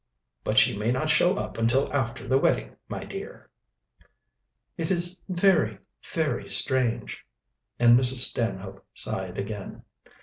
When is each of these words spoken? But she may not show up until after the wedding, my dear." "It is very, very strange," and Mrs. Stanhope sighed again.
But 0.43 0.57
she 0.57 0.75
may 0.75 0.91
not 0.91 1.11
show 1.11 1.35
up 1.35 1.59
until 1.59 1.93
after 1.93 2.27
the 2.27 2.39
wedding, 2.39 2.75
my 2.89 3.03
dear." 3.03 3.51
"It 4.75 4.89
is 4.89 5.21
very, 5.29 5.77
very 6.11 6.49
strange," 6.49 7.23
and 7.77 7.99
Mrs. 7.99 8.27
Stanhope 8.31 8.83
sighed 8.95 9.37
again. 9.37 9.83